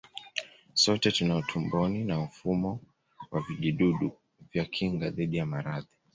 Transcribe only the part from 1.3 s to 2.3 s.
tumboni na